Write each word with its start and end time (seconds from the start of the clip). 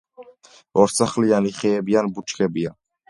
ორსახლიანი 0.83 1.53
ხეები 1.59 1.99
ან 2.01 2.13
ბუჩქებია. 2.17 2.77